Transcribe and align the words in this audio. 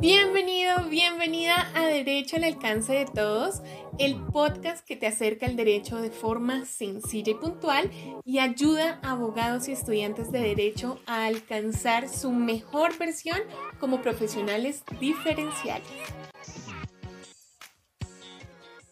Bienvenido, 0.00 0.88
bienvenida 0.88 1.72
a 1.74 1.88
Derecho 1.88 2.36
al 2.36 2.44
alcance 2.44 2.92
de 2.92 3.06
todos, 3.06 3.62
el 3.98 4.14
podcast 4.32 4.86
que 4.86 4.94
te 4.94 5.08
acerca 5.08 5.46
al 5.46 5.56
derecho 5.56 6.00
de 6.00 6.12
forma 6.12 6.64
sencilla 6.66 7.32
y 7.32 7.34
puntual 7.34 7.90
y 8.24 8.38
ayuda 8.38 9.00
a 9.02 9.10
abogados 9.10 9.66
y 9.66 9.72
estudiantes 9.72 10.30
de 10.30 10.38
derecho 10.38 11.00
a 11.06 11.26
alcanzar 11.26 12.08
su 12.08 12.30
mejor 12.30 12.96
versión 12.96 13.40
como 13.80 14.00
profesionales 14.00 14.84
diferenciales. 15.00 15.88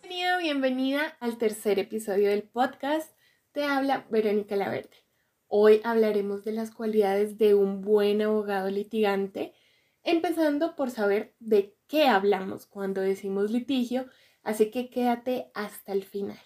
Bienvenido, 0.02 0.38
bienvenida 0.38 1.16
al 1.20 1.38
tercer 1.38 1.78
episodio 1.78 2.30
del 2.30 2.42
podcast. 2.42 3.16
Te 3.52 3.62
habla 3.62 4.08
Verónica 4.10 4.56
Laverde. 4.56 5.06
Hoy 5.46 5.80
hablaremos 5.84 6.42
de 6.44 6.50
las 6.50 6.72
cualidades 6.72 7.38
de 7.38 7.54
un 7.54 7.80
buen 7.80 8.20
abogado 8.22 8.68
litigante, 8.70 9.54
empezando 10.06 10.76
por 10.76 10.90
saber 10.92 11.34
de 11.40 11.76
qué 11.88 12.06
hablamos 12.06 12.64
cuando 12.64 13.00
decimos 13.00 13.50
litigio, 13.50 14.06
así 14.44 14.70
que 14.70 14.88
quédate 14.88 15.50
hasta 15.52 15.92
el 15.92 16.04
final. 16.04 16.38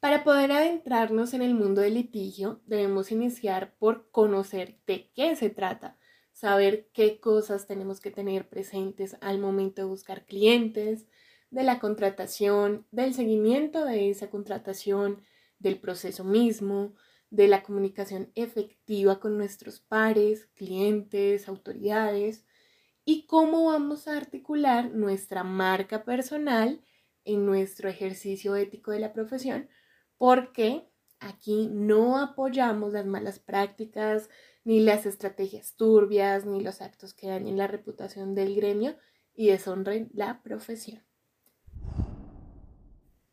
Para 0.00 0.24
poder 0.24 0.50
adentrarnos 0.50 1.32
en 1.32 1.42
el 1.42 1.54
mundo 1.54 1.82
del 1.82 1.94
litigio, 1.94 2.60
debemos 2.66 3.12
iniciar 3.12 3.76
por 3.78 4.10
conocer 4.10 4.80
de 4.86 5.10
qué 5.14 5.36
se 5.36 5.50
trata, 5.50 5.98
saber 6.32 6.88
qué 6.92 7.20
cosas 7.20 7.68
tenemos 7.68 8.00
que 8.00 8.10
tener 8.10 8.48
presentes 8.48 9.16
al 9.20 9.38
momento 9.38 9.82
de 9.82 9.88
buscar 9.88 10.26
clientes, 10.26 11.06
de 11.50 11.62
la 11.62 11.78
contratación, 11.78 12.86
del 12.90 13.14
seguimiento 13.14 13.84
de 13.84 14.10
esa 14.10 14.30
contratación, 14.30 15.22
del 15.60 15.78
proceso 15.78 16.24
mismo, 16.24 16.94
de 17.28 17.46
la 17.46 17.62
comunicación 17.62 18.32
efectiva 18.34 19.20
con 19.20 19.36
nuestros 19.36 19.78
pares, 19.78 20.46
clientes, 20.54 21.48
autoridades 21.48 22.46
y 23.10 23.26
cómo 23.26 23.64
vamos 23.64 24.06
a 24.06 24.16
articular 24.16 24.92
nuestra 24.92 25.42
marca 25.42 26.04
personal 26.04 26.80
en 27.24 27.44
nuestro 27.44 27.88
ejercicio 27.88 28.54
ético 28.54 28.92
de 28.92 29.00
la 29.00 29.12
profesión, 29.12 29.68
porque 30.16 30.88
aquí 31.18 31.68
no 31.72 32.18
apoyamos 32.18 32.92
las 32.92 33.06
malas 33.06 33.40
prácticas, 33.40 34.30
ni 34.62 34.78
las 34.78 35.06
estrategias 35.06 35.74
turbias, 35.74 36.46
ni 36.46 36.60
los 36.60 36.80
actos 36.82 37.12
que 37.12 37.26
dañen 37.26 37.58
la 37.58 37.66
reputación 37.66 38.36
del 38.36 38.54
gremio 38.54 38.96
y 39.34 39.48
deshonren 39.48 40.08
la 40.14 40.40
profesión. 40.44 41.02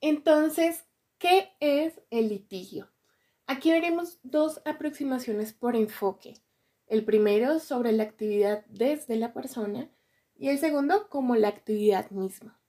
Entonces, 0.01 0.85
¿qué 1.19 1.51
es 1.59 2.01
el 2.09 2.29
litigio? 2.29 2.89
Aquí 3.45 3.69
veremos 3.69 4.17
dos 4.23 4.59
aproximaciones 4.65 5.53
por 5.53 5.75
enfoque. 5.75 6.33
El 6.87 7.03
primero 7.03 7.59
sobre 7.59 7.91
la 7.91 8.03
actividad 8.03 8.65
desde 8.67 9.17
la 9.17 9.33
persona 9.33 9.91
y 10.35 10.49
el 10.49 10.57
segundo 10.57 11.09
como 11.09 11.35
la 11.35 11.49
actividad 11.49 12.11
misma. 12.11 12.61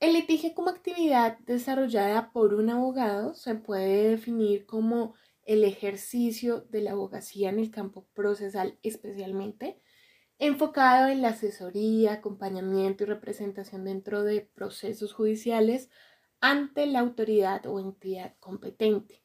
El 0.00 0.14
litigio 0.14 0.54
como 0.54 0.70
actividad 0.70 1.38
desarrollada 1.40 2.32
por 2.32 2.54
un 2.54 2.70
abogado 2.70 3.34
se 3.34 3.54
puede 3.54 4.08
definir 4.08 4.64
como 4.64 5.14
el 5.44 5.64
ejercicio 5.64 6.62
de 6.70 6.80
la 6.80 6.92
abogacía 6.92 7.50
en 7.50 7.58
el 7.58 7.70
campo 7.70 8.06
procesal 8.14 8.78
especialmente, 8.82 9.82
enfocado 10.38 11.08
en 11.08 11.20
la 11.20 11.28
asesoría, 11.28 12.14
acompañamiento 12.14 13.04
y 13.04 13.06
representación 13.06 13.84
dentro 13.84 14.22
de 14.22 14.40
procesos 14.40 15.12
judiciales 15.12 15.90
ante 16.40 16.86
la 16.86 17.00
autoridad 17.00 17.66
o 17.66 17.78
entidad 17.78 18.36
competente. 18.40 19.22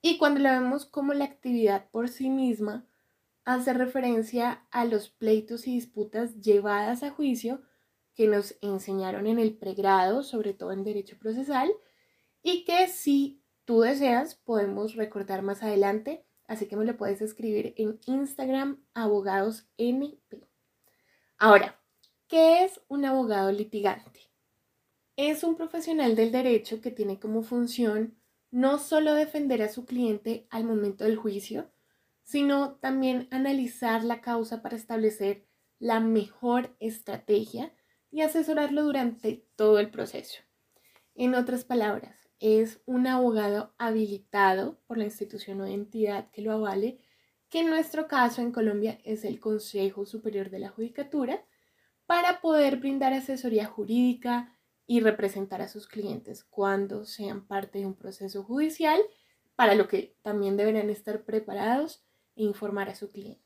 Y 0.00 0.16
cuando 0.16 0.40
la 0.40 0.58
vemos 0.58 0.86
como 0.86 1.12
la 1.12 1.26
actividad 1.26 1.90
por 1.90 2.08
sí 2.08 2.30
misma, 2.30 2.86
hace 3.44 3.72
referencia 3.72 4.66
a 4.70 4.84
los 4.84 5.10
pleitos 5.10 5.66
y 5.66 5.74
disputas 5.74 6.40
llevadas 6.40 7.02
a 7.02 7.10
juicio 7.10 7.62
que 8.14 8.28
nos 8.28 8.56
enseñaron 8.60 9.26
en 9.26 9.38
el 9.38 9.56
pregrado, 9.56 10.22
sobre 10.22 10.54
todo 10.54 10.72
en 10.72 10.84
derecho 10.84 11.18
procesal, 11.18 11.70
y 12.42 12.64
que 12.64 12.88
si 12.88 13.42
tú 13.64 13.80
deseas 13.80 14.34
podemos 14.34 14.94
recordar 14.94 15.42
más 15.42 15.62
adelante, 15.62 16.24
así 16.46 16.66
que 16.66 16.76
me 16.76 16.84
lo 16.84 16.96
puedes 16.96 17.22
escribir 17.22 17.74
en 17.76 17.98
Instagram 18.06 18.84
abogadosnp. 18.94 20.34
Ahora, 21.38 21.80
¿qué 22.28 22.64
es 22.64 22.80
un 22.88 23.04
abogado 23.04 23.50
litigante? 23.50 24.30
Es 25.16 25.42
un 25.44 25.56
profesional 25.56 26.14
del 26.16 26.32
derecho 26.32 26.80
que 26.80 26.90
tiene 26.90 27.18
como 27.18 27.42
función 27.42 28.16
no 28.50 28.78
solo 28.78 29.14
defender 29.14 29.62
a 29.62 29.68
su 29.68 29.86
cliente 29.86 30.46
al 30.50 30.64
momento 30.64 31.04
del 31.04 31.16
juicio, 31.16 31.71
sino 32.32 32.76
también 32.76 33.28
analizar 33.30 34.04
la 34.04 34.22
causa 34.22 34.62
para 34.62 34.74
establecer 34.74 35.44
la 35.78 36.00
mejor 36.00 36.74
estrategia 36.80 37.74
y 38.10 38.22
asesorarlo 38.22 38.84
durante 38.84 39.44
todo 39.54 39.78
el 39.78 39.90
proceso. 39.90 40.40
En 41.14 41.34
otras 41.34 41.64
palabras, 41.64 42.30
es 42.40 42.80
un 42.86 43.06
abogado 43.06 43.74
habilitado 43.76 44.80
por 44.86 44.96
la 44.96 45.04
institución 45.04 45.60
o 45.60 45.66
entidad 45.66 46.30
que 46.30 46.40
lo 46.40 46.52
avale, 46.52 47.00
que 47.50 47.60
en 47.60 47.68
nuestro 47.68 48.08
caso 48.08 48.40
en 48.40 48.50
Colombia 48.50 48.98
es 49.04 49.26
el 49.26 49.38
Consejo 49.38 50.06
Superior 50.06 50.48
de 50.48 50.60
la 50.60 50.70
Judicatura, 50.70 51.44
para 52.06 52.40
poder 52.40 52.78
brindar 52.78 53.12
asesoría 53.12 53.66
jurídica, 53.66 54.56
y 54.86 55.00
representar 55.00 55.60
a 55.62 55.68
sus 55.68 55.86
clientes 55.86 56.44
cuando 56.44 57.04
sean 57.04 57.46
parte 57.46 57.78
de 57.78 57.86
un 57.86 57.94
proceso 57.94 58.42
judicial, 58.42 59.00
para 59.54 59.74
lo 59.74 59.86
que 59.86 60.16
también 60.22 60.56
deberán 60.56 60.88
estar 60.88 61.24
preparados 61.24 62.02
informar 62.34 62.88
a 62.88 62.94
su 62.94 63.10
cliente. 63.10 63.42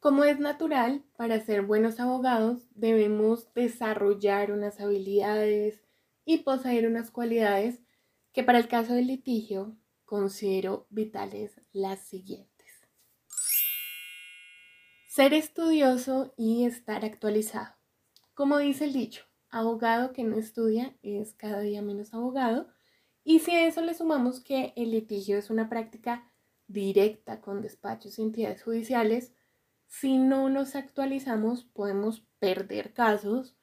Como 0.00 0.24
es 0.24 0.38
natural, 0.38 1.04
para 1.16 1.40
ser 1.40 1.62
buenos 1.62 1.98
abogados 1.98 2.68
debemos 2.74 3.52
desarrollar 3.54 4.52
unas 4.52 4.80
habilidades 4.80 5.82
y 6.24 6.38
poseer 6.38 6.86
unas 6.86 7.10
cualidades 7.10 7.80
que 8.32 8.44
para 8.44 8.58
el 8.58 8.68
caso 8.68 8.94
del 8.94 9.08
litigio 9.08 9.76
considero 10.04 10.86
vitales 10.90 11.60
las 11.72 12.06
siguientes. 12.06 12.48
Ser 15.08 15.34
estudioso 15.34 16.32
y 16.36 16.64
estar 16.64 17.04
actualizado. 17.04 17.74
Como 18.34 18.58
dice 18.58 18.84
el 18.84 18.92
dicho, 18.92 19.24
abogado 19.50 20.12
que 20.12 20.24
no 20.24 20.36
estudia 20.36 20.96
es 21.02 21.34
cada 21.34 21.60
día 21.60 21.82
menos 21.82 22.14
abogado. 22.14 22.68
Y 23.24 23.40
si 23.40 23.50
a 23.52 23.66
eso 23.66 23.80
le 23.80 23.94
sumamos 23.94 24.40
que 24.40 24.72
el 24.76 24.92
litigio 24.92 25.38
es 25.38 25.50
una 25.50 25.68
práctica 25.68 26.27
directa 26.68 27.40
con 27.40 27.60
despachos 27.60 28.18
y 28.18 28.22
entidades 28.22 28.62
judiciales, 28.62 29.32
si 29.86 30.18
no 30.18 30.48
nos 30.50 30.76
actualizamos 30.76 31.64
podemos 31.64 32.22
perder 32.38 32.92
casos, 32.92 33.56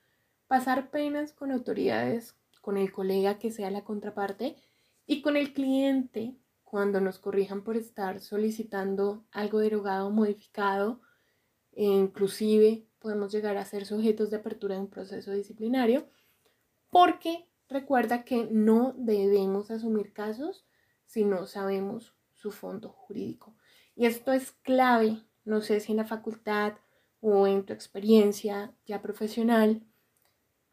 pasar 0.47 0.89
penas 0.89 1.31
con 1.31 1.51
autoridades, 1.51 2.35
con 2.61 2.77
el 2.77 2.91
colega 2.91 3.37
que 3.37 3.51
sea 3.51 3.71
la 3.71 3.83
contraparte 3.83 4.55
y 5.05 5.21
con 5.21 5.37
el 5.37 5.53
cliente 5.53 6.35
cuando 6.63 6.99
nos 6.99 7.19
corrijan 7.19 7.63
por 7.63 7.77
estar 7.77 8.19
solicitando 8.19 9.23
algo 9.31 9.59
derogado 9.59 10.09
modificado, 10.09 10.99
e 11.71 11.85
inclusive 11.85 12.87
podemos 12.99 13.31
llegar 13.31 13.55
a 13.57 13.65
ser 13.65 13.85
sujetos 13.85 14.31
de 14.31 14.37
apertura 14.37 14.75
de 14.75 14.81
un 14.81 14.89
proceso 14.89 15.31
disciplinario, 15.31 16.09
porque 16.89 17.47
recuerda 17.69 18.25
que 18.25 18.47
no 18.51 18.93
debemos 18.97 19.69
asumir 19.69 20.11
casos 20.11 20.65
si 21.05 21.23
no 21.23 21.45
sabemos 21.45 22.15
su 22.35 22.51
fondo 22.51 22.89
jurídico. 22.89 23.55
Y 23.95 24.05
esto 24.05 24.31
es 24.31 24.51
clave, 24.51 25.23
no 25.43 25.61
sé 25.61 25.79
si 25.79 25.91
en 25.91 25.97
la 25.97 26.05
facultad 26.05 26.73
o 27.21 27.47
en 27.47 27.65
tu 27.65 27.73
experiencia 27.73 28.75
ya 28.85 29.01
profesional 29.01 29.81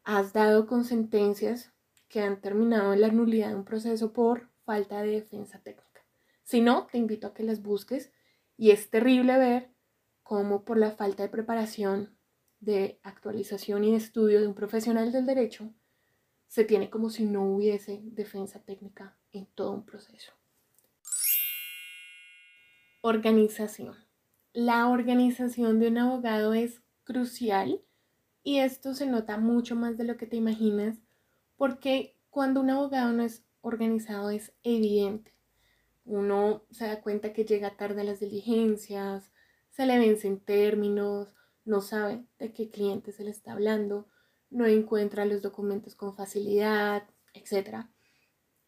has 0.03 0.33
dado 0.33 0.67
con 0.67 0.83
sentencias 0.83 1.73
que 2.09 2.21
han 2.21 2.41
terminado 2.41 2.93
en 2.93 3.01
la 3.01 3.07
nulidad 3.07 3.49
de 3.49 3.55
un 3.55 3.65
proceso 3.65 4.13
por 4.13 4.49
falta 4.65 5.01
de 5.01 5.11
defensa 5.11 5.59
técnica. 5.59 6.05
Si 6.43 6.61
no, 6.61 6.87
te 6.91 6.97
invito 6.97 7.27
a 7.27 7.33
que 7.33 7.43
las 7.43 7.63
busques 7.63 8.11
y 8.57 8.71
es 8.71 8.89
terrible 8.89 9.37
ver 9.37 9.73
cómo 10.21 10.63
por 10.63 10.77
la 10.77 10.91
falta 10.91 11.23
de 11.23 11.29
preparación 11.29 12.17
de 12.59 12.99
actualización 13.03 13.83
y 13.83 13.91
de 13.91 13.97
estudio 13.97 14.39
de 14.39 14.47
un 14.47 14.53
profesional 14.53 15.11
del 15.11 15.25
derecho 15.25 15.73
se 16.47 16.63
tiene 16.63 16.89
como 16.89 17.09
si 17.09 17.25
no 17.25 17.45
hubiese 17.45 18.01
defensa 18.03 18.63
técnica 18.63 19.17
en 19.31 19.47
todo 19.47 19.71
un 19.71 19.85
proceso. 19.85 20.33
Organización. 23.05 23.97
La 24.53 24.87
organización 24.87 25.77
de 25.81 25.89
un 25.89 25.97
abogado 25.97 26.53
es 26.53 26.81
crucial 27.03 27.81
y 28.43 28.59
esto 28.59 28.93
se 28.93 29.07
nota 29.07 29.37
mucho 29.37 29.75
más 29.75 29.97
de 29.97 30.05
lo 30.05 30.15
que 30.15 30.25
te 30.25 30.37
imaginas 30.37 31.01
porque 31.57 32.15
cuando 32.29 32.61
un 32.61 32.69
abogado 32.69 33.11
no 33.11 33.23
es 33.23 33.43
organizado 33.59 34.29
es 34.29 34.53
evidente. 34.63 35.33
Uno 36.05 36.63
se 36.71 36.87
da 36.87 37.01
cuenta 37.01 37.33
que 37.33 37.43
llega 37.43 37.75
tarde 37.75 37.99
a 37.99 38.05
las 38.05 38.21
diligencias, 38.21 39.33
se 39.69 39.85
le 39.85 39.99
vencen 39.99 40.39
términos, 40.39 41.35
no 41.65 41.81
sabe 41.81 42.23
de 42.39 42.53
qué 42.53 42.69
cliente 42.69 43.11
se 43.11 43.25
le 43.25 43.31
está 43.31 43.51
hablando, 43.51 44.07
no 44.49 44.65
encuentra 44.65 45.25
los 45.25 45.41
documentos 45.41 45.93
con 45.95 46.15
facilidad, 46.15 47.03
etc. 47.33 47.85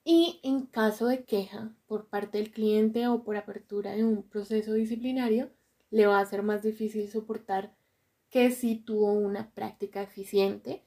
Y 0.07 0.39
en 0.43 0.67
caso 0.67 1.07
de 1.07 1.25
queja 1.25 1.73
por 1.87 2.07
parte 2.07 2.37
del 2.37 2.51
cliente 2.51 3.07
o 3.07 3.23
por 3.23 3.37
apertura 3.37 3.93
de 3.93 4.05
un 4.05 4.21
proceso 4.21 4.73
disciplinario, 4.73 5.49
le 5.89 6.05
va 6.05 6.19
a 6.19 6.25
ser 6.25 6.43
más 6.43 6.61
difícil 6.61 7.09
soportar 7.09 7.75
que 8.29 8.51
si 8.51 8.75
tuvo 8.75 9.11
una 9.13 9.49
práctica 9.51 10.03
eficiente 10.03 10.83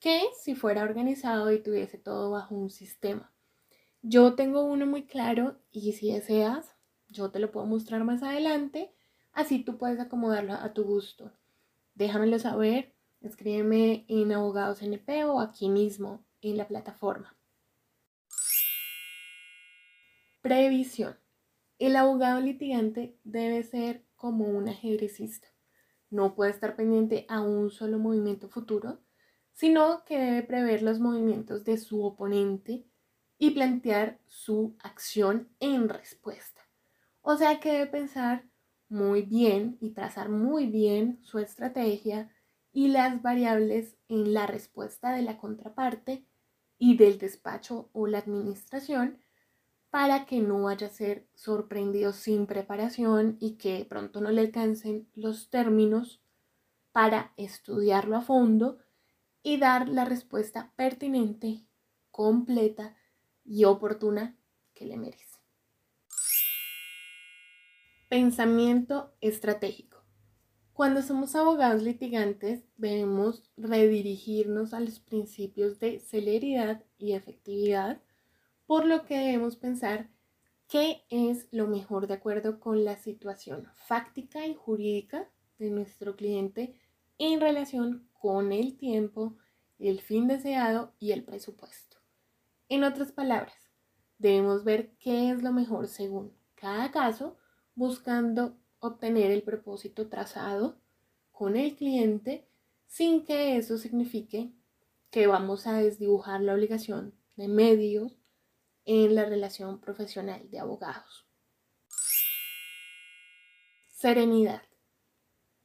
que 0.00 0.22
si 0.40 0.54
fuera 0.54 0.82
organizado 0.82 1.52
y 1.52 1.62
tuviese 1.62 1.98
todo 1.98 2.30
bajo 2.30 2.54
un 2.54 2.70
sistema. 2.70 3.30
Yo 4.02 4.34
tengo 4.34 4.62
uno 4.62 4.86
muy 4.86 5.04
claro 5.04 5.58
y 5.70 5.92
si 5.92 6.12
deseas, 6.12 6.76
yo 7.08 7.30
te 7.30 7.40
lo 7.40 7.50
puedo 7.50 7.66
mostrar 7.66 8.04
más 8.04 8.22
adelante, 8.22 8.94
así 9.32 9.64
tú 9.64 9.76
puedes 9.78 10.00
acomodarlo 10.00 10.54
a 10.54 10.72
tu 10.72 10.84
gusto. 10.84 11.32
Déjamelo 11.94 12.38
saber, 12.38 12.94
escríbeme 13.20 14.06
en 14.08 14.32
Abogados 14.32 14.80
NP 14.80 15.24
o 15.24 15.40
aquí 15.40 15.68
mismo 15.68 16.24
en 16.40 16.56
la 16.56 16.68
plataforma. 16.68 17.36
Previsión. 20.46 21.18
El 21.80 21.96
abogado 21.96 22.40
litigante 22.40 23.18
debe 23.24 23.64
ser 23.64 24.04
como 24.14 24.44
un 24.44 24.68
ajedrecista. 24.68 25.48
No 26.08 26.36
puede 26.36 26.52
estar 26.52 26.76
pendiente 26.76 27.26
a 27.28 27.40
un 27.40 27.72
solo 27.72 27.98
movimiento 27.98 28.48
futuro, 28.48 29.00
sino 29.50 30.04
que 30.04 30.16
debe 30.16 30.44
prever 30.44 30.82
los 30.82 31.00
movimientos 31.00 31.64
de 31.64 31.78
su 31.78 32.04
oponente 32.04 32.86
y 33.38 33.50
plantear 33.50 34.20
su 34.28 34.76
acción 34.78 35.48
en 35.58 35.88
respuesta. 35.88 36.60
O 37.22 37.36
sea 37.36 37.58
que 37.58 37.72
debe 37.72 37.86
pensar 37.88 38.44
muy 38.88 39.22
bien 39.22 39.78
y 39.80 39.94
trazar 39.94 40.28
muy 40.28 40.68
bien 40.68 41.18
su 41.22 41.40
estrategia 41.40 42.30
y 42.72 42.86
las 42.86 43.20
variables 43.20 43.96
en 44.08 44.32
la 44.32 44.46
respuesta 44.46 45.12
de 45.12 45.22
la 45.22 45.38
contraparte 45.38 46.24
y 46.78 46.96
del 46.96 47.18
despacho 47.18 47.90
o 47.92 48.06
la 48.06 48.18
administración 48.18 49.18
para 49.90 50.26
que 50.26 50.40
no 50.40 50.64
vaya 50.64 50.88
a 50.88 50.90
ser 50.90 51.26
sorprendido 51.34 52.12
sin 52.12 52.46
preparación 52.46 53.36
y 53.40 53.52
que 53.56 53.86
pronto 53.88 54.20
no 54.20 54.30
le 54.30 54.40
alcancen 54.42 55.08
los 55.14 55.48
términos 55.50 56.20
para 56.92 57.32
estudiarlo 57.36 58.16
a 58.16 58.22
fondo 58.22 58.78
y 59.42 59.58
dar 59.58 59.88
la 59.88 60.04
respuesta 60.04 60.72
pertinente, 60.76 61.66
completa 62.10 62.96
y 63.44 63.64
oportuna 63.64 64.36
que 64.74 64.86
le 64.86 64.96
merece. 64.96 65.38
Pensamiento 68.08 69.12
estratégico. 69.20 69.96
Cuando 70.72 71.00
somos 71.00 71.34
abogados 71.34 71.82
litigantes 71.82 72.64
debemos 72.76 73.50
redirigirnos 73.56 74.74
a 74.74 74.80
los 74.80 75.00
principios 75.00 75.78
de 75.78 76.00
celeridad 76.00 76.84
y 76.98 77.12
efectividad, 77.12 78.02
por 78.66 78.84
lo 78.84 79.04
que 79.04 79.18
debemos 79.18 79.56
pensar 79.56 80.10
qué 80.68 81.04
es 81.10 81.48
lo 81.52 81.68
mejor 81.68 82.06
de 82.06 82.14
acuerdo 82.14 82.58
con 82.60 82.84
la 82.84 82.96
situación 82.96 83.68
fáctica 83.74 84.46
y 84.46 84.54
jurídica 84.54 85.30
de 85.58 85.70
nuestro 85.70 86.16
cliente 86.16 86.78
en 87.18 87.40
relación 87.40 88.08
con 88.12 88.52
el 88.52 88.76
tiempo, 88.76 89.36
el 89.78 90.00
fin 90.00 90.26
deseado 90.26 90.92
y 90.98 91.12
el 91.12 91.24
presupuesto. 91.24 91.96
En 92.68 92.84
otras 92.84 93.12
palabras, 93.12 93.70
debemos 94.18 94.64
ver 94.64 94.92
qué 94.98 95.30
es 95.30 95.42
lo 95.42 95.52
mejor 95.52 95.86
según 95.86 96.32
cada 96.54 96.90
caso, 96.90 97.36
buscando 97.74 98.56
obtener 98.80 99.30
el 99.30 99.42
propósito 99.42 100.08
trazado 100.08 100.78
con 101.30 101.56
el 101.56 101.76
cliente 101.76 102.48
sin 102.86 103.24
que 103.24 103.56
eso 103.56 103.78
signifique 103.78 104.52
que 105.10 105.26
vamos 105.26 105.66
a 105.66 105.78
desdibujar 105.78 106.40
la 106.40 106.54
obligación 106.54 107.14
de 107.36 107.48
medios 107.48 108.15
en 108.86 109.16
la 109.16 109.24
relación 109.24 109.80
profesional 109.80 110.48
de 110.50 110.60
abogados. 110.60 111.26
Serenidad. 113.88 114.62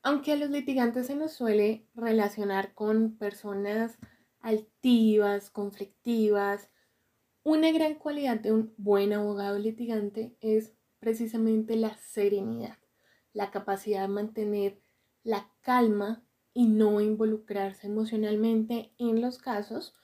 Aunque 0.02 0.34
a 0.34 0.36
los 0.36 0.50
litigantes 0.50 1.08
se 1.08 1.16
nos 1.16 1.32
suele 1.32 1.88
relacionar 1.94 2.74
con 2.74 3.18
personas 3.18 4.00
altivas, 4.40 5.52
conflictivas, 5.52 6.70
una 7.44 7.72
gran 7.72 7.96
cualidad 7.96 8.40
de 8.40 8.52
un 8.52 8.74
buen 8.78 9.14
abogado 9.14 9.60
litigante 9.60 10.36
es 10.42 10.74
precisamente 11.00 11.76
la 11.76 11.96
serenidad, 11.98 12.78
la 13.34 13.52
capacidad 13.52 14.02
de 14.02 14.08
mantener 14.08 14.82
la 15.24 15.52
calma 15.62 16.24
y 16.54 16.68
no 16.68 17.02
involucrarse 17.02 17.88
emocionalmente 17.88 18.94
en 18.98 19.22
los 19.22 19.38
casos 19.38 19.96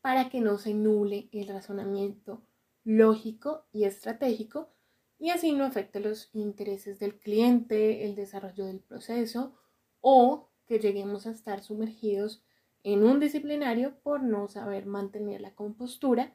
para 0.00 0.30
que 0.30 0.40
no 0.40 0.56
se 0.56 0.72
nule 0.72 1.28
el 1.32 1.48
razonamiento 1.48 2.42
lógico 2.84 3.66
y 3.72 3.84
estratégico 3.84 4.72
y 5.18 5.30
así 5.30 5.52
no 5.52 5.64
afecte 5.64 6.00
los 6.00 6.30
intereses 6.32 6.98
del 6.98 7.18
cliente, 7.18 8.04
el 8.04 8.14
desarrollo 8.14 8.66
del 8.66 8.80
proceso 8.80 9.54
o 10.00 10.50
que 10.66 10.78
lleguemos 10.78 11.26
a 11.26 11.30
estar 11.30 11.62
sumergidos 11.62 12.42
en 12.82 13.04
un 13.04 13.20
disciplinario 13.20 14.00
por 14.02 14.22
no 14.22 14.48
saber 14.48 14.86
mantener 14.86 15.40
la 15.40 15.54
compostura, 15.54 16.34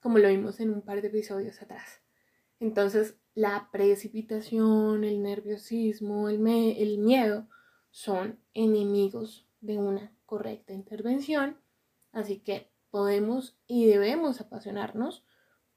como 0.00 0.18
lo 0.18 0.28
vimos 0.28 0.58
en 0.60 0.70
un 0.70 0.82
par 0.82 1.00
de 1.00 1.08
episodios 1.08 1.62
atrás. 1.62 2.02
Entonces, 2.60 3.16
la 3.34 3.68
precipitación, 3.72 5.04
el 5.04 5.22
nerviosismo, 5.22 6.28
el, 6.28 6.46
el 6.46 6.98
miedo 6.98 7.48
son 7.90 8.40
enemigos 8.54 9.46
de 9.60 9.78
una 9.78 10.12
correcta 10.26 10.72
intervención, 10.72 11.60
así 12.12 12.40
que 12.40 12.70
podemos 12.90 13.56
y 13.66 13.86
debemos 13.86 14.40
apasionarnos, 14.40 15.24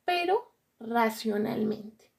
pero 0.08 0.56
racionalmente. 0.80 2.14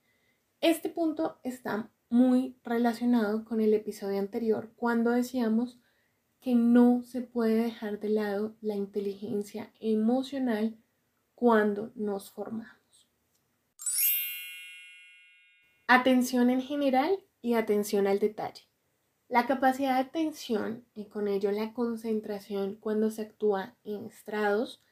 Este 0.60 0.90
punto 0.90 1.40
está 1.42 1.90
muy 2.10 2.58
relacionado 2.62 3.46
con 3.46 3.62
el 3.62 3.72
episodio 3.72 4.18
anterior 4.18 4.74
cuando 4.76 5.10
decíamos 5.10 5.80
que 6.38 6.54
no 6.54 7.02
se 7.02 7.22
puede 7.22 7.54
dejar 7.62 7.98
de 7.98 8.10
lado 8.10 8.54
la 8.60 8.76
inteligencia 8.76 9.72
emocional 9.80 10.76
cuando 11.34 11.90
nos 11.94 12.30
formamos. 12.30 13.08
Atención 15.86 16.50
en 16.50 16.60
general 16.60 17.24
y 17.40 17.54
atención 17.54 18.06
al 18.06 18.18
detalle. 18.18 18.68
La 19.28 19.46
capacidad 19.46 19.94
de 19.94 20.00
atención 20.00 20.84
y 20.94 21.06
con 21.06 21.26
ello 21.26 21.50
la 21.52 21.72
concentración 21.72 22.74
cuando 22.74 23.10
se 23.10 23.22
actúa 23.22 23.78
en 23.82 24.04
estrados 24.04 24.82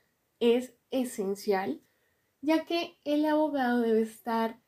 es 0.41 0.73
esencial, 0.91 1.83
ya 2.47 2.65
que 2.65 2.97
el 3.03 3.27
abogado 3.27 3.81
debe 3.81 4.03
estar 4.03 4.61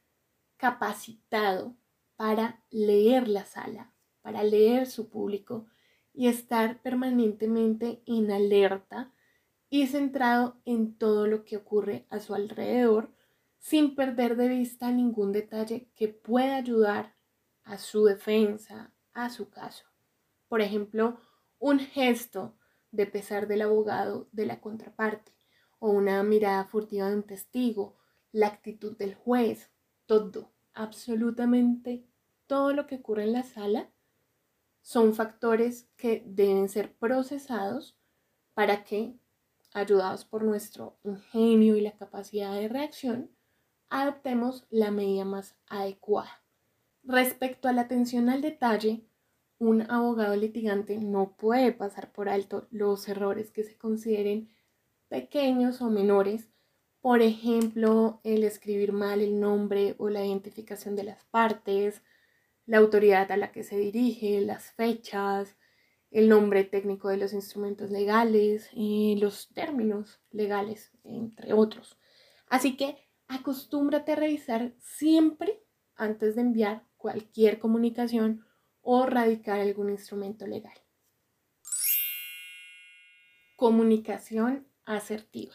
capacitado 0.56 1.76
para 2.16 2.64
leer 2.70 3.28
la 3.28 3.44
sala, 3.44 3.94
para 4.20 4.42
leer 4.42 4.88
su 4.88 5.08
público 5.08 5.68
y 6.12 6.26
estar 6.26 6.82
permanentemente 6.82 8.02
en 8.04 8.32
alerta 8.32 9.12
y 9.70 9.86
centrado 9.86 10.60
en 10.64 10.98
todo 10.98 11.28
lo 11.28 11.44
que 11.44 11.56
ocurre 11.56 12.08
a 12.10 12.18
su 12.18 12.34
alrededor 12.34 13.14
sin 13.60 13.94
perder 13.94 14.36
de 14.36 14.48
vista 14.48 14.90
ningún 14.90 15.30
detalle 15.30 15.88
que 15.94 16.08
pueda 16.08 16.56
ayudar 16.56 17.14
a 17.62 17.78
su 17.78 18.06
defensa, 18.06 18.92
a 19.12 19.30
su 19.30 19.50
caso. 19.50 19.84
Por 20.48 20.62
ejemplo, 20.62 21.20
un 21.60 21.78
gesto 21.78 22.58
de 22.90 23.06
pesar 23.06 23.46
del 23.46 23.62
abogado 23.62 24.28
de 24.32 24.46
la 24.46 24.60
contraparte 24.60 25.37
o 25.78 25.90
una 25.90 26.22
mirada 26.22 26.64
furtiva 26.64 27.08
de 27.08 27.16
un 27.16 27.22
testigo, 27.22 27.96
la 28.32 28.48
actitud 28.48 28.96
del 28.96 29.14
juez, 29.14 29.70
todo, 30.06 30.52
absolutamente 30.74 32.04
todo 32.46 32.72
lo 32.72 32.86
que 32.86 32.96
ocurre 32.96 33.24
en 33.24 33.32
la 33.32 33.42
sala 33.42 33.90
son 34.80 35.14
factores 35.14 35.88
que 35.96 36.24
deben 36.26 36.68
ser 36.68 36.94
procesados 36.96 37.96
para 38.54 38.84
que, 38.84 39.14
ayudados 39.72 40.24
por 40.24 40.42
nuestro 40.44 40.98
ingenio 41.04 41.76
y 41.76 41.82
la 41.82 41.92
capacidad 41.92 42.54
de 42.54 42.68
reacción, 42.68 43.30
adoptemos 43.90 44.66
la 44.70 44.90
medida 44.90 45.24
más 45.24 45.56
adecuada. 45.66 46.42
Respecto 47.02 47.68
a 47.68 47.72
la 47.72 47.82
atención 47.82 48.28
al 48.28 48.40
detalle, 48.40 49.04
un 49.58 49.82
abogado 49.90 50.36
litigante 50.36 50.98
no 50.98 51.36
puede 51.36 51.72
pasar 51.72 52.12
por 52.12 52.28
alto 52.28 52.66
los 52.70 53.08
errores 53.08 53.50
que 53.50 53.64
se 53.64 53.76
consideren 53.76 54.48
pequeños 55.08 55.80
o 55.82 55.90
menores 55.90 56.48
por 57.00 57.22
ejemplo, 57.22 58.20
el 58.24 58.44
escribir 58.44 58.92
mal 58.92 59.20
el 59.20 59.40
nombre 59.40 59.94
o 59.98 60.08
la 60.08 60.24
identificación 60.24 60.96
de 60.96 61.04
las 61.04 61.24
partes, 61.24 62.02
la 62.66 62.78
autoridad 62.78 63.30
a 63.32 63.36
la 63.36 63.52
que 63.52 63.62
se 63.62 63.78
dirige, 63.78 64.40
las 64.40 64.72
fechas, 64.72 65.56
el 66.10 66.28
nombre 66.28 66.64
técnico 66.64 67.08
de 67.08 67.16
los 67.16 67.32
instrumentos 67.32 67.90
legales 67.90 68.68
y 68.72 69.16
los 69.16 69.48
términos 69.54 70.20
legales, 70.30 70.92
entre 71.04 71.52
otros. 71.52 71.96
Así 72.48 72.76
que 72.76 73.08
acostúmbrate 73.28 74.12
a 74.12 74.16
revisar 74.16 74.74
siempre 74.80 75.62
antes 75.94 76.34
de 76.34 76.42
enviar 76.42 76.84
cualquier 76.96 77.58
comunicación 77.58 78.44
o 78.82 79.06
radicar 79.06 79.60
algún 79.60 79.90
instrumento 79.90 80.46
legal. 80.46 80.76
Comunicación 83.56 84.67
asertiva. 84.96 85.54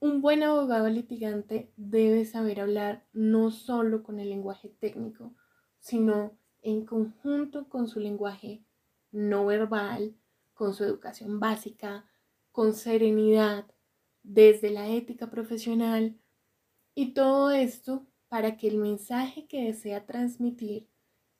Un 0.00 0.20
buen 0.20 0.42
abogado 0.42 0.88
litigante 0.88 1.72
debe 1.76 2.24
saber 2.24 2.60
hablar 2.60 3.06
no 3.12 3.50
solo 3.50 4.02
con 4.02 4.20
el 4.20 4.28
lenguaje 4.28 4.68
técnico, 4.68 5.34
sino 5.78 6.36
en 6.62 6.84
conjunto 6.84 7.68
con 7.68 7.88
su 7.88 8.00
lenguaje 8.00 8.64
no 9.12 9.46
verbal, 9.46 10.16
con 10.54 10.74
su 10.74 10.84
educación 10.84 11.40
básica, 11.40 12.08
con 12.52 12.74
serenidad, 12.74 13.66
desde 14.22 14.70
la 14.70 14.88
ética 14.88 15.30
profesional 15.30 16.18
y 16.94 17.12
todo 17.12 17.50
esto 17.50 18.06
para 18.28 18.56
que 18.56 18.68
el 18.68 18.78
mensaje 18.78 19.46
que 19.46 19.64
desea 19.64 20.06
transmitir 20.06 20.88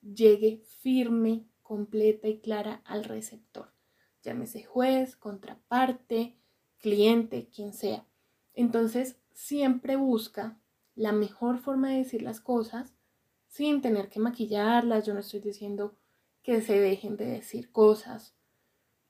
llegue 0.03 0.63
firme, 0.81 1.49
completa 1.63 2.29
y 2.29 2.41
clara 2.41 2.83
al 2.85 3.05
receptor, 3.05 3.73
llámese 4.23 4.65
juez, 4.65 5.17
contraparte, 5.17 6.37
cliente, 6.85 7.49
quien 7.49 7.73
sea. 7.73 8.05
Entonces, 8.53 9.17
siempre 9.33 9.97
busca 9.97 10.61
la 10.95 11.13
mejor 11.13 11.57
forma 11.57 11.89
de 11.89 11.97
decir 11.97 12.21
las 12.21 12.41
cosas 12.41 12.93
sin 13.49 13.81
tener 13.81 14.11
que 14.11 14.21
maquillarlas. 14.21 15.07
Yo 15.07 15.15
no 15.15 15.21
estoy 15.21 15.41
diciendo 15.41 15.97
que 16.43 16.61
se 16.61 16.79
dejen 16.79 17.17
de 17.17 17.25
decir 17.25 17.73
cosas. 17.73 18.37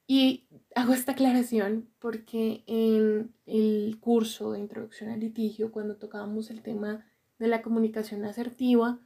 Y 0.06 0.46
hago 0.76 0.92
esta 0.92 1.12
aclaración 1.12 1.90
porque 1.98 2.62
en 2.68 3.34
el 3.44 3.98
curso 4.00 4.52
de 4.52 4.60
introducción 4.60 5.10
al 5.10 5.18
litigio, 5.18 5.72
cuando 5.72 5.96
tocábamos 5.96 6.50
el 6.50 6.62
tema 6.62 7.04
de 7.40 7.48
la 7.48 7.60
comunicación 7.60 8.24
asertiva, 8.24 9.00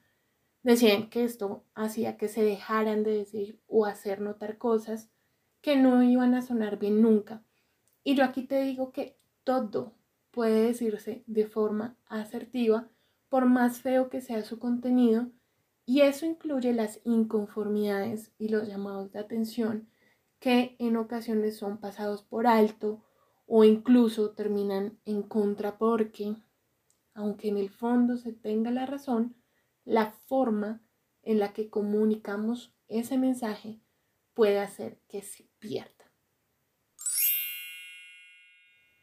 decían 0.63 1.09
que 1.09 1.25
esto 1.25 1.65
hacía 1.75 2.19
que 2.19 2.29
se 2.29 2.43
dejaran 2.43 3.03
de 3.03 3.13
decir 3.13 3.59
o 3.67 3.87
hacer 3.87 4.21
notar 4.21 4.59
cosas 4.59 5.09
que 5.63 5.77
no 5.77 6.03
iban 6.03 6.35
a 6.35 6.43
sonar 6.43 6.79
bien 6.79 7.01
nunca. 7.01 7.43
Y 8.05 8.15
yo 8.15 8.25
aquí 8.25 8.43
te 8.45 8.63
digo 8.63 8.93
que 8.93 9.19
todo 9.45 9.95
puede 10.31 10.63
decirse 10.63 11.25
de 11.27 11.47
forma 11.47 11.97
asertiva, 12.07 12.89
por 13.29 13.47
más 13.47 13.81
feo 13.81 14.09
que 14.09 14.21
sea 14.21 14.43
su 14.43 14.59
contenido, 14.59 15.31
y 15.85 16.03
eso 16.03 16.27
incluye 16.27 16.73
las 16.73 17.01
inconformidades 17.05 18.33
y 18.39 18.49
los 18.49 18.69
llamados 18.69 19.11
de 19.13 19.21
atención 19.21 19.89
que 20.39 20.77
en 20.79 20.97
ocasiones 20.97 21.57
son 21.57 21.79
pasados 21.79 22.23
por 22.23 22.47
alto 22.47 23.03
o 23.47 23.65
incluso 23.65 24.31
terminan 24.33 24.99
en 25.05 25.23
contra 25.23 25.79
porque, 25.79 26.37
aunque 27.15 27.49
en 27.49 27.57
el 27.57 27.71
fondo 27.71 28.19
se 28.19 28.33
tenga 28.33 28.71
la 28.71 28.87
razón, 28.87 29.35
la 29.85 30.13
forma 30.27 30.83
en 31.23 31.39
la 31.39 31.53
que 31.53 31.71
comunicamos 31.71 32.75
ese 32.87 33.19
mensaje 33.19 33.81
puede 34.35 34.61
hacer 34.61 35.01
que 35.09 35.23
se 35.23 35.49
pierda. 35.59 35.98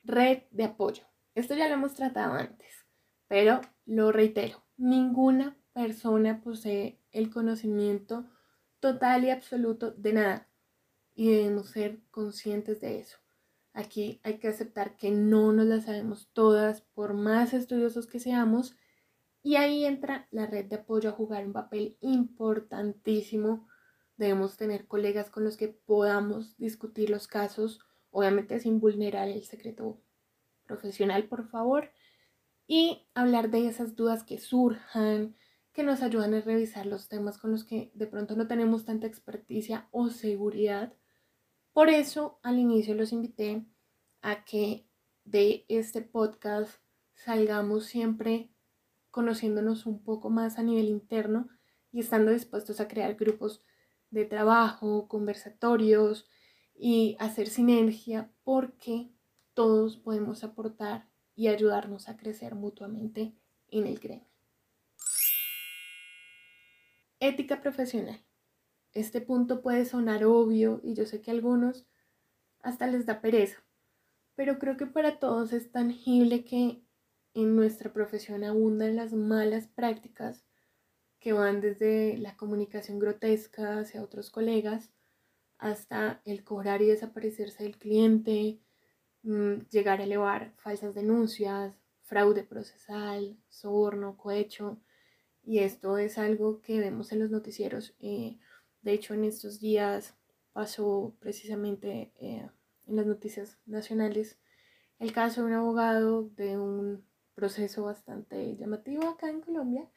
Red 0.06 0.44
de 0.52 0.66
apoyo. 0.66 1.04
Esto 1.34 1.56
ya 1.56 1.68
lo 1.68 1.74
hemos 1.74 1.96
tratado 1.96 2.34
antes, 2.34 2.86
pero 3.28 3.62
lo 3.86 4.12
reitero, 4.12 4.64
ninguna 4.78 5.58
persona 5.74 6.42
posee 6.42 7.02
el 7.12 7.32
conocimiento 7.32 8.30
total 8.80 9.24
y 9.24 9.32
absoluto 9.32 9.92
de 9.92 10.14
nada 10.14 10.50
y 11.16 11.32
debemos 11.32 11.70
ser 11.70 12.04
conscientes 12.12 12.82
de 12.82 13.00
eso. 13.00 13.18
Aquí 13.74 14.22
hay 14.24 14.38
que 14.38 14.48
aceptar 14.48 14.96
que 14.96 15.10
no 15.10 15.52
nos 15.52 15.66
las 15.66 15.86
sabemos 15.86 16.30
todas 16.34 16.82
por 16.82 17.16
más 17.16 17.54
estudiosos 17.54 18.06
que 18.06 18.20
seamos 18.20 18.78
y 19.42 19.56
ahí 19.56 19.86
entra 19.86 20.28
la 20.30 20.46
red 20.46 20.66
de 20.66 20.76
apoyo 20.76 21.10
a 21.10 21.14
jugar 21.14 21.48
un 21.48 21.54
papel 21.54 21.98
importantísimo. 22.00 23.68
Debemos 24.18 24.56
tener 24.56 24.88
colegas 24.88 25.32
con 25.32 25.44
los 25.44 25.58
que 25.58 25.68
podamos 25.68 26.56
discutir 26.58 27.10
los 27.10 27.28
casos, 27.28 27.80
obviamente 28.16 28.62
sin 28.62 28.80
vulnerar 28.80 29.28
el 29.28 29.44
secreto 29.44 30.00
profesional, 30.66 31.26
por 31.26 31.50
favor, 31.50 31.92
y 32.66 33.06
hablar 33.14 33.50
de 33.52 33.68
esas 33.68 33.98
dudas 33.98 34.24
que 34.24 34.40
surjan, 34.40 35.36
que 35.74 35.84
nos 35.84 36.02
ayudan 36.02 36.34
a 36.34 36.40
revisar 36.40 36.86
los 36.86 37.10
temas 37.10 37.38
con 37.38 37.52
los 37.52 37.66
que 37.66 37.92
de 37.94 38.08
pronto 38.08 38.38
no 38.38 38.48
tenemos 38.48 38.86
tanta 38.86 39.06
experticia 39.06 39.90
o 39.92 40.10
seguridad. 40.10 40.94
Por 41.74 41.90
eso 41.90 42.40
al 42.42 42.58
inicio 42.58 42.96
los 42.96 43.12
invité 43.12 43.66
a 44.22 44.46
que 44.46 44.88
de 45.26 45.66
este 45.68 46.02
podcast 46.02 46.80
salgamos 47.16 47.86
siempre 47.86 48.50
conociéndonos 49.12 49.86
un 49.86 50.02
poco 50.02 50.30
más 50.30 50.58
a 50.58 50.64
nivel 50.64 50.88
interno 50.88 51.50
y 51.92 52.00
estando 52.00 52.32
dispuestos 52.32 52.80
a 52.80 52.88
crear 52.88 53.16
grupos 53.16 53.62
de 54.10 54.24
trabajo, 54.24 55.10
conversatorios 55.10 56.30
y 56.76 57.16
hacer 57.20 57.48
sinergia 57.48 58.32
porque 58.44 59.10
todos 59.54 59.98
podemos 59.98 60.44
aportar 60.44 61.10
y 61.36 61.48
ayudarnos 61.48 62.10
a 62.10 62.18
crecer 62.18 62.56
mutuamente 62.56 63.34
en 63.70 63.88
el 63.88 64.00
gremio. 64.00 64.28
Ética 67.20 67.62
profesional. 67.62 68.24
Este 68.94 69.22
punto 69.22 69.62
puede 69.62 69.86
sonar 69.86 70.26
obvio 70.26 70.80
y 70.84 70.94
yo 70.94 71.06
sé 71.06 71.22
que 71.22 71.32
a 71.32 71.34
algunos 71.34 71.88
hasta 72.60 72.88
les 72.88 73.06
da 73.06 73.22
pereza, 73.22 73.64
pero 74.36 74.58
creo 74.58 74.78
que 74.78 74.88
para 74.88 75.20
todos 75.20 75.54
es 75.54 75.72
tangible 75.72 76.44
que 76.46 76.84
en 77.34 77.56
nuestra 77.56 77.92
profesión 77.92 78.44
abundan 78.44 78.96
las 78.96 79.14
malas 79.14 79.68
prácticas 79.68 80.46
que 81.20 81.34
van 81.34 81.60
desde 81.62 82.18
la 82.18 82.38
comunicación 82.38 83.00
grotesca 83.00 83.80
hacia 83.80 84.04
otros 84.04 84.30
colegas 84.30 84.95
hasta 85.58 86.22
el 86.26 86.44
cobrar 86.44 86.82
y 86.82 86.88
desaparecerse 86.88 87.64
del 87.64 87.78
cliente, 87.78 88.60
mm, 89.24 89.68
llegar 89.72 90.02
a 90.02 90.04
elevar 90.04 90.54
falsas 90.58 90.96
denuncias, 90.96 91.76
fraude 92.04 92.44
procesal, 92.44 93.38
soborno, 93.50 94.18
cohecho. 94.18 94.80
Y 95.44 95.60
esto 95.60 95.98
es 95.98 96.18
algo 96.18 96.62
que 96.62 96.80
vemos 96.80 97.12
en 97.12 97.20
los 97.20 97.32
noticieros. 97.32 97.96
Eh, 98.00 98.38
de 98.82 98.94
hecho, 98.94 99.14
en 99.14 99.26
estos 99.26 99.60
días 99.60 100.16
pasó 100.54 101.16
precisamente 101.20 102.14
eh, 102.20 102.50
en 102.88 102.96
las 102.96 103.06
noticias 103.06 103.60
nacionales 103.66 104.40
el 105.00 105.12
caso 105.12 105.42
de 105.42 105.48
un 105.48 105.54
abogado 105.54 106.30
de 106.36 106.58
un 106.58 107.06
proceso 107.34 107.84
bastante 107.84 108.56
llamativo 108.56 109.08
acá 109.08 109.30
en 109.30 109.42
Colombia 109.42 109.90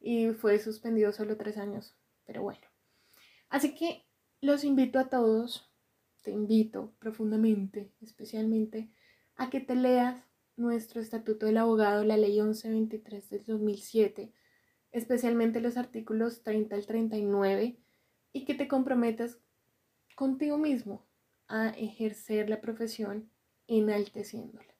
y 0.00 0.28
fue 0.30 0.58
suspendido 0.58 1.12
solo 1.12 1.36
tres 1.36 1.58
años, 1.58 1.94
pero 2.24 2.42
bueno. 2.42 2.66
Así 3.50 3.74
que 3.74 4.06
los 4.44 4.62
invito 4.62 4.98
a 4.98 5.08
todos, 5.08 5.72
te 6.20 6.30
invito 6.30 6.92
profundamente, 6.98 7.90
especialmente, 8.02 8.90
a 9.36 9.48
que 9.48 9.60
te 9.60 9.74
leas 9.74 10.22
nuestro 10.56 11.00
Estatuto 11.00 11.46
del 11.46 11.56
Abogado, 11.56 12.04
la 12.04 12.18
Ley 12.18 12.42
1123 12.42 13.30
del 13.30 13.44
2007, 13.46 14.34
especialmente 14.92 15.60
los 15.60 15.78
artículos 15.78 16.42
30 16.42 16.76
al 16.76 16.86
39, 16.86 17.78
y 18.34 18.44
que 18.44 18.54
te 18.54 18.68
comprometas 18.68 19.38
contigo 20.14 20.58
mismo 20.58 21.06
a 21.48 21.70
ejercer 21.70 22.50
la 22.50 22.60
profesión 22.60 23.30
enalteciéndola. 23.66 24.74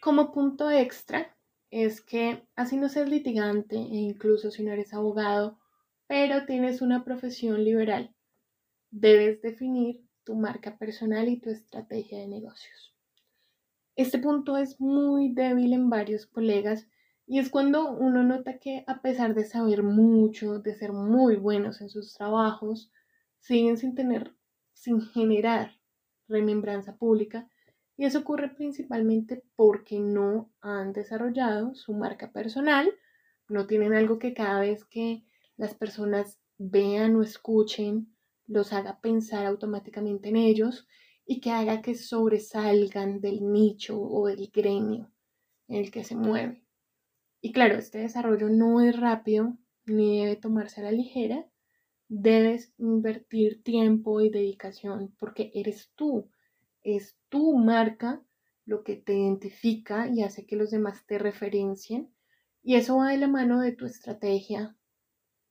Como 0.00 0.32
punto 0.32 0.70
extra 0.70 1.36
es 1.70 2.00
que 2.00 2.46
así 2.54 2.78
no 2.78 2.88
seas 2.88 3.10
litigante 3.10 3.76
e 3.76 3.96
incluso 3.96 4.50
si 4.50 4.62
no 4.62 4.72
eres 4.72 4.94
abogado, 4.94 5.58
pero 6.06 6.46
tienes 6.46 6.82
una 6.82 7.04
profesión 7.04 7.64
liberal, 7.64 8.14
debes 8.90 9.42
definir 9.42 10.04
tu 10.24 10.34
marca 10.34 10.76
personal 10.76 11.28
y 11.28 11.38
tu 11.38 11.50
estrategia 11.50 12.18
de 12.18 12.28
negocios. 12.28 12.94
Este 13.96 14.18
punto 14.18 14.56
es 14.56 14.80
muy 14.80 15.32
débil 15.32 15.72
en 15.72 15.88
varios 15.88 16.26
colegas 16.26 16.86
y 17.26 17.38
es 17.38 17.48
cuando 17.48 17.90
uno 17.90 18.22
nota 18.22 18.58
que 18.58 18.84
a 18.86 19.00
pesar 19.00 19.34
de 19.34 19.44
saber 19.44 19.82
mucho, 19.82 20.58
de 20.60 20.74
ser 20.74 20.92
muy 20.92 21.36
buenos 21.36 21.80
en 21.80 21.88
sus 21.88 22.14
trabajos, 22.14 22.92
siguen 23.40 23.78
sin 23.78 23.94
tener, 23.94 24.34
sin 24.74 25.00
generar 25.00 25.78
remembranza 26.28 26.96
pública 26.96 27.48
y 27.96 28.04
eso 28.04 28.18
ocurre 28.18 28.50
principalmente 28.54 29.42
porque 29.56 29.98
no 29.98 30.50
han 30.60 30.92
desarrollado 30.92 31.74
su 31.74 31.94
marca 31.94 32.30
personal, 32.30 32.92
no 33.48 33.66
tienen 33.66 33.94
algo 33.94 34.18
que 34.18 34.34
cada 34.34 34.60
vez 34.60 34.84
que 34.84 35.24
las 35.56 35.74
personas 35.74 36.38
vean 36.58 37.16
o 37.16 37.22
escuchen 37.22 38.14
los 38.46 38.72
haga 38.72 39.00
pensar 39.00 39.44
automáticamente 39.46 40.28
en 40.28 40.36
ellos 40.36 40.86
y 41.26 41.40
que 41.40 41.50
haga 41.50 41.82
que 41.82 41.94
sobresalgan 41.94 43.20
del 43.20 43.52
nicho 43.52 44.00
o 44.00 44.26
del 44.28 44.50
gremio 44.52 45.10
en 45.68 45.76
el 45.76 45.90
que 45.90 46.04
se 46.04 46.14
mueve. 46.14 46.62
Y 47.40 47.52
claro, 47.52 47.76
este 47.76 47.98
desarrollo 47.98 48.48
no 48.48 48.80
es 48.80 48.98
rápido 48.98 49.56
ni 49.84 50.20
debe 50.20 50.36
tomarse 50.36 50.80
a 50.80 50.84
la 50.84 50.92
ligera. 50.92 51.46
Debes 52.08 52.72
invertir 52.78 53.62
tiempo 53.64 54.20
y 54.20 54.30
dedicación 54.30 55.12
porque 55.18 55.50
eres 55.54 55.90
tú 55.96 56.28
es 56.86 57.18
tu 57.28 57.56
marca 57.58 58.22
lo 58.64 58.84
que 58.84 58.94
te 58.94 59.14
identifica 59.14 60.08
y 60.08 60.22
hace 60.22 60.46
que 60.46 60.54
los 60.54 60.70
demás 60.70 61.04
te 61.06 61.18
referencien. 61.18 62.12
Y 62.62 62.76
eso 62.76 62.98
va 62.98 63.10
de 63.10 63.18
la 63.18 63.26
mano 63.26 63.60
de 63.60 63.72
tu 63.72 63.86
estrategia 63.86 64.76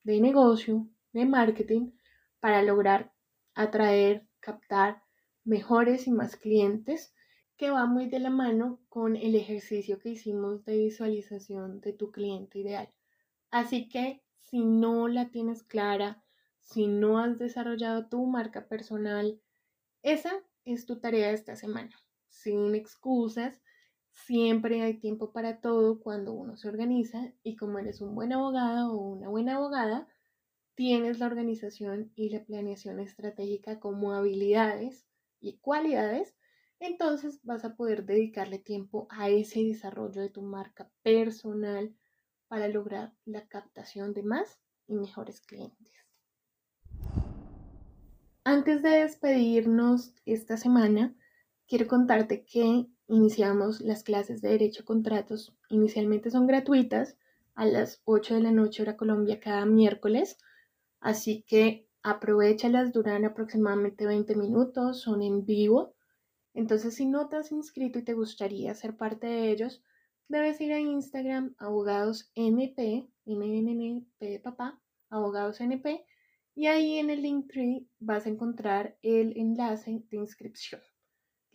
de 0.06 0.22
negocio, 0.22 0.88
de 1.14 1.26
marketing, 1.26 1.92
para 2.40 2.62
lograr 2.62 3.12
atraer, 3.56 4.28
captar 4.40 5.04
mejores 5.44 6.08
y 6.08 6.12
más 6.12 6.38
clientes, 6.38 7.14
que 7.58 7.72
va 7.72 7.86
muy 7.88 8.08
de 8.08 8.20
la 8.20 8.30
mano 8.30 8.82
con 8.88 9.16
el 9.16 9.36
ejercicio 9.36 10.00
que 10.00 10.10
hicimos 10.10 10.64
de 10.64 10.78
visualización 10.78 11.82
de 11.82 11.94
tu 11.94 12.12
cliente 12.12 12.60
ideal. 12.60 12.94
Así 13.50 13.90
que 13.90 14.22
si 14.38 14.64
no 14.64 15.08
la 15.08 15.32
tienes 15.32 15.64
clara, 15.64 16.24
si 16.60 16.88
no 16.88 17.18
has 17.20 17.40
desarrollado 17.40 18.08
tu 18.08 18.26
marca 18.28 18.68
personal, 18.68 19.42
esa 20.04 20.34
es 20.66 20.86
tu 20.86 21.00
tarea 21.00 21.32
esta 21.32 21.56
semana. 21.56 21.96
Sin 22.28 22.76
excusas, 22.76 23.60
siempre 24.16 24.82
hay 24.82 24.96
tiempo 24.96 25.32
para 25.32 25.60
todo 25.60 26.00
cuando 26.00 26.34
uno 26.34 26.56
se 26.56 26.68
organiza 26.68 27.34
y 27.44 27.56
como 27.56 27.80
eres 27.80 28.02
un 28.02 28.16
buen 28.16 28.34
abogado 28.34 28.94
o 28.94 28.98
una 28.98 29.30
buena 29.30 29.58
abogada, 29.58 30.08
tienes 30.74 31.20
la 31.20 31.28
organización 31.28 32.12
y 32.16 32.30
la 32.30 32.44
planeación 32.44 33.00
estratégica 33.00 33.80
como 33.80 34.14
habilidades 34.14 35.06
y 35.40 35.58
cualidades, 35.58 36.36
entonces 36.80 37.40
vas 37.44 37.66
a 37.66 37.76
poder 37.76 38.06
dedicarle 38.06 38.58
tiempo 38.58 39.08
a 39.10 39.30
ese 39.30 39.62
desarrollo 39.64 40.22
de 40.22 40.30
tu 40.30 40.42
marca 40.42 40.90
personal 41.04 41.94
para 42.48 42.68
lograr 42.68 43.14
la 43.26 43.48
captación 43.48 44.14
de 44.14 44.24
más 44.24 44.60
y 44.88 44.96
mejores 44.96 45.42
clientes. 45.42 45.94
Antes 48.44 48.84
de 48.84 48.90
despedirnos 48.90 50.14
esta 50.26 50.58
semana, 50.58 51.16
quiero 51.68 51.88
contarte 51.88 52.46
que 52.46 52.88
iniciamos 53.08 53.82
las 53.82 54.04
clases 54.04 54.42
de 54.42 54.50
Derecho 54.50 54.84
a 54.84 54.86
Contratos. 54.86 55.56
Inicialmente 55.70 56.32
son 56.32 56.48
gratuitas 56.48 57.18
a 57.54 57.66
las 57.66 58.02
8 58.06 58.36
de 58.36 58.42
la 58.42 58.52
noche 58.52 58.82
hora 58.82 58.98
Colombia 58.98 59.40
cada 59.40 59.66
miércoles, 59.66 60.38
así 61.00 61.44
que 61.48 61.88
aprovechalas, 62.04 62.92
duran 62.92 63.26
aproximadamente 63.26 64.06
20 64.06 64.36
minutos, 64.36 65.02
son 65.02 65.22
en 65.22 65.46
vivo. 65.46 65.96
Entonces, 66.54 66.96
si 66.96 67.06
no 67.06 67.28
te 67.28 67.38
has 67.38 67.52
inscrito 67.52 68.00
y 68.00 68.04
te 68.04 68.14
gustaría 68.14 68.74
ser 68.76 68.96
parte 68.96 69.28
de 69.28 69.52
ellos, 69.52 69.84
debes 70.28 70.60
ir 70.62 70.74
a 70.74 70.80
Instagram 70.80 71.56
abogadosnp, 71.58 72.80
NNP 73.26 74.20
de 74.20 74.40
papá, 74.40 74.80
abogadosnp, 75.10 75.86
y 76.56 76.68
ahí 76.68 76.98
en 77.00 77.10
el 77.10 77.22
link 77.22 77.52
tree 77.52 77.88
vas 78.00 78.26
a 78.26 78.30
encontrar 78.30 78.98
el 79.02 79.38
enlace 79.38 80.04
de 80.10 80.18
inscripción. 80.18 80.82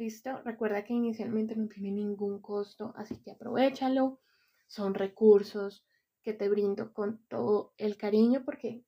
¿Listo? 0.01 0.41
Recuerda 0.47 0.83
que 0.83 0.95
inicialmente 0.95 1.55
no 1.55 1.69
tiene 1.69 1.91
ningún 1.91 2.41
costo, 2.41 2.95
así 2.97 3.21
que 3.21 3.33
aprovechalo. 3.33 4.19
Son 4.67 4.95
recursos 4.95 5.87
que 6.23 6.33
te 6.33 6.49
brindo 6.49 6.95
con 6.95 7.23
todo 7.29 7.75
el 7.77 7.99
cariño 7.99 8.43
porque 8.47 8.83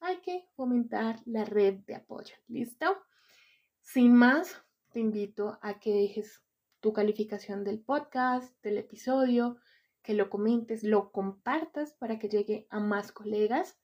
hay 0.00 0.22
que 0.22 0.48
fomentar 0.56 1.20
la 1.26 1.44
red 1.44 1.80
de 1.86 1.96
apoyo. 1.96 2.34
¿Listo? 2.48 2.86
Sin 3.82 4.14
más, 4.14 4.64
te 4.88 5.00
invito 5.00 5.58
a 5.60 5.78
que 5.78 5.92
dejes 5.92 6.42
tu 6.80 6.94
calificación 6.94 7.62
del 7.62 7.82
podcast, 7.82 8.58
del 8.62 8.78
episodio, 8.78 9.58
que 10.02 10.14
lo 10.14 10.30
comentes, 10.30 10.82
lo 10.82 11.12
compartas 11.12 11.92
para 11.92 12.18
que 12.18 12.30
llegue 12.30 12.66
a 12.70 12.80
más 12.80 13.12
colegas 13.12 13.78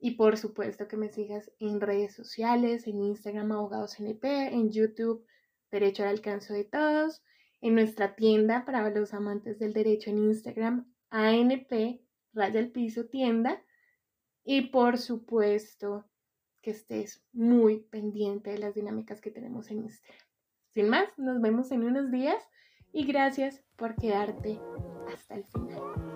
y 0.00 0.16
por 0.16 0.36
supuesto 0.36 0.88
que 0.88 0.96
me 0.96 1.10
sigas 1.10 1.52
en 1.60 1.80
redes 1.80 2.12
sociales, 2.12 2.88
en 2.88 3.00
Instagram 3.04 3.52
Abogados 3.52 4.00
NP, 4.00 4.52
en 4.52 4.72
YouTube 4.72 5.24
Derecho 5.74 6.04
al 6.04 6.10
Alcance 6.10 6.54
de 6.54 6.62
Todos, 6.62 7.24
en 7.60 7.74
nuestra 7.74 8.14
tienda 8.14 8.64
para 8.64 8.88
los 8.90 9.12
amantes 9.12 9.58
del 9.58 9.72
derecho 9.72 10.08
en 10.10 10.18
Instagram 10.18 10.86
ANP 11.10 12.00
Raya 12.32 12.60
el 12.60 12.70
Piso 12.70 13.06
Tienda 13.06 13.60
y 14.44 14.68
por 14.68 14.98
supuesto 14.98 16.04
que 16.62 16.70
estés 16.70 17.24
muy 17.32 17.80
pendiente 17.90 18.50
de 18.50 18.58
las 18.58 18.74
dinámicas 18.74 19.20
que 19.20 19.32
tenemos 19.32 19.68
en 19.72 19.78
Instagram. 19.82 20.24
Sin 20.74 20.88
más, 20.88 21.08
nos 21.16 21.40
vemos 21.40 21.72
en 21.72 21.82
unos 21.82 22.12
días 22.12 22.40
y 22.92 23.04
gracias 23.06 23.60
por 23.74 23.96
quedarte 23.96 24.60
hasta 25.12 25.34
el 25.34 25.44
final. 25.44 26.13